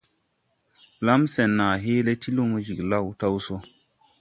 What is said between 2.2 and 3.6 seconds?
ti lumo Jiglao taw so.